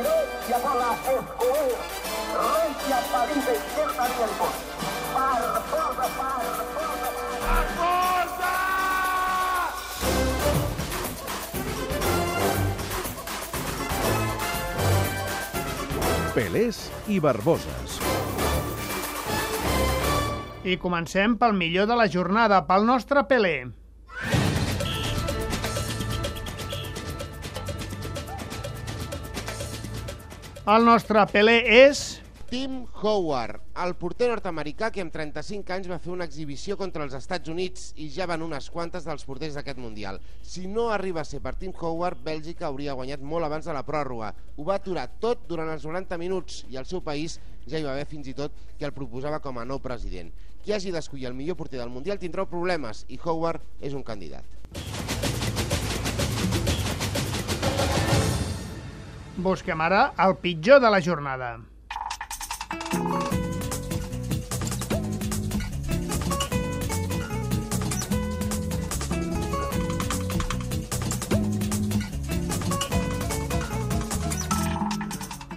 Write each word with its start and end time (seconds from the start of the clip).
hacia 0.00 0.58
bola 0.58 0.94
Escobar. 0.94 1.32
Regia 2.32 2.98
salida 3.10 3.52
izquierda 3.52 4.06
tiempo. 4.16 4.46
Barbosa, 5.14 6.06
Barbosa. 6.18 6.62
Pelés 16.34 16.90
i 17.08 17.18
Barboses. 17.20 18.00
I 20.64 20.78
comencem 20.78 21.36
pel 21.36 21.52
millor 21.52 21.86
de 21.90 21.96
la 21.98 22.08
jornada, 22.08 22.62
pel 22.66 22.86
nostre 22.86 23.26
Pelé. 23.28 23.81
El 30.62 30.84
nostre 30.86 31.18
Pelé 31.26 31.56
és... 31.66 32.20
Tim 32.46 32.84
Howard, 33.00 33.64
el 33.82 33.96
porter 33.98 34.28
nord-americà 34.30 34.92
que 34.94 35.02
amb 35.02 35.10
35 35.10 35.74
anys 35.74 35.88
va 35.90 35.98
fer 35.98 36.12
una 36.14 36.28
exhibició 36.28 36.76
contra 36.78 37.02
els 37.02 37.16
Estats 37.18 37.50
Units 37.50 37.88
i 37.98 38.06
ja 38.14 38.28
van 38.30 38.44
unes 38.46 38.68
quantes 38.70 39.02
dels 39.08 39.26
porters 39.26 39.58
d'aquest 39.58 39.80
Mundial. 39.82 40.20
Si 40.46 40.68
no 40.70 40.86
arriba 40.94 41.24
a 41.24 41.26
ser 41.26 41.42
per 41.42 41.56
Tim 41.58 41.74
Howard, 41.74 42.22
Bèlgica 42.22 42.68
hauria 42.70 42.94
guanyat 42.94 43.26
molt 43.26 43.48
abans 43.48 43.66
de 43.66 43.74
la 43.74 43.82
pròrroga. 43.82 44.30
Ho 44.54 44.68
va 44.70 44.78
aturar 44.78 45.08
tot 45.18 45.48
durant 45.50 45.74
els 45.74 45.82
90 45.82 46.22
minuts 46.22 46.62
i 46.70 46.78
el 46.78 46.86
seu 46.86 47.02
país 47.02 47.40
ja 47.66 47.80
hi 47.80 47.88
va 47.88 47.96
haver 47.96 48.06
fins 48.06 48.30
i 48.30 48.38
tot 48.38 48.54
que 48.78 48.86
el 48.86 48.94
proposava 48.94 49.42
com 49.42 49.58
a 49.58 49.66
nou 49.66 49.82
president. 49.82 50.30
Qui 50.62 50.78
hagi 50.78 50.94
d'escollir 50.94 51.26
el 51.32 51.34
millor 51.34 51.58
porter 51.58 51.82
del 51.82 51.90
Mundial 51.90 52.22
tindrà 52.22 52.46
problemes 52.46 53.02
i 53.10 53.18
Howard 53.24 53.66
és 53.82 53.98
un 53.98 54.06
candidat. 54.06 54.61
Busquem 59.42 59.80
ara 59.82 60.12
el 60.22 60.36
pitjor 60.38 60.78
de 60.78 60.90
la 60.94 61.00
jornada. 61.02 61.56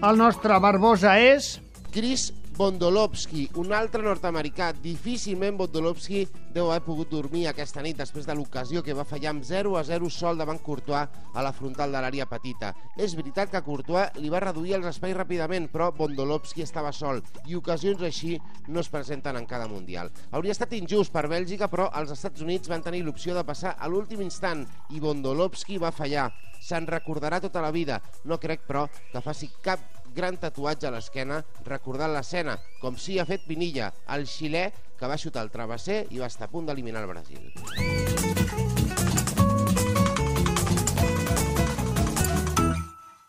El 0.05 0.17
nostre 0.21 0.57
Barbosa 0.61 1.15
és... 1.21 1.55
Chris 1.95 2.27
Bondolovski, 2.55 3.49
un 3.59 3.73
altre 3.75 3.99
nord-americà. 3.99 4.69
Difícilment 4.79 5.57
Bondolovski 5.59 6.21
deu 6.55 6.69
haver 6.69 6.85
pogut 6.85 7.09
dormir 7.11 7.41
aquesta 7.49 7.81
nit 7.83 7.97
després 7.99 8.23
de 8.23 8.31
l'ocasió 8.37 8.79
que 8.79 8.95
va 8.95 9.03
fallar 9.03 9.33
amb 9.33 9.43
0 9.43 9.73
a 9.75 9.81
0 9.83 10.07
sol 10.07 10.39
davant 10.39 10.61
Courtois 10.63 11.11
a 11.35 11.43
la 11.43 11.51
frontal 11.51 11.91
de 11.91 11.99
l'àrea 11.99 12.29
petita. 12.31 12.69
És 12.95 13.17
veritat 13.19 13.51
que 13.51 13.63
Courtois 13.65 14.15
li 14.23 14.31
va 14.31 14.39
reduir 14.45 14.77
els 14.77 14.87
espais 14.87 15.17
ràpidament, 15.17 15.67
però 15.73 15.89
Bondolovski 15.97 16.63
estava 16.63 16.93
sol 16.95 17.19
i 17.43 17.59
ocasions 17.59 18.07
així 18.07 18.37
no 18.69 18.79
es 18.79 18.91
presenten 18.93 19.35
en 19.35 19.49
cada 19.51 19.67
Mundial. 19.67 20.13
Hauria 20.31 20.55
estat 20.55 20.77
injust 20.79 21.11
per 21.11 21.27
Bèlgica, 21.27 21.67
però 21.67 21.89
els 21.99 22.15
Estats 22.15 22.39
Units 22.45 22.71
van 22.71 22.87
tenir 22.87 23.03
l'opció 23.03 23.35
de 23.35 23.43
passar 23.43 23.75
a 23.75 23.91
l'últim 23.91 24.23
instant 24.23 24.63
i 24.95 25.03
Bondolovski 25.03 25.75
va 25.75 25.91
fallar. 25.91 26.29
Se'n 26.63 26.87
recordarà 26.87 27.43
tota 27.43 27.59
la 27.59 27.75
vida. 27.75 27.99
No 28.23 28.39
crec, 28.39 28.63
però, 28.63 28.87
que 29.11 29.21
faci 29.21 29.51
cap 29.61 30.04
gran 30.15 30.39
tatuatge 30.41 30.87
a 30.87 30.93
l'esquena 30.95 31.41
recordant 31.67 32.15
l'escena, 32.15 32.57
com 32.81 32.97
si 32.97 33.19
ha 33.19 33.27
fet 33.29 33.45
Pinilla, 33.47 33.91
el 34.15 34.25
xilè 34.29 34.69
que 34.95 35.11
va 35.11 35.19
xutar 35.19 35.43
el 35.45 35.53
travesser 35.53 36.05
i 36.15 36.23
va 36.23 36.31
estar 36.31 36.49
a 36.49 36.53
punt 36.55 36.71
d'eliminar 36.71 37.03
el 37.03 37.11
Brasil. 37.11 38.34